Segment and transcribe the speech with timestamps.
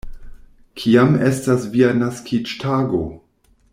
[0.83, 3.03] Kiam estas via naskiĝtago?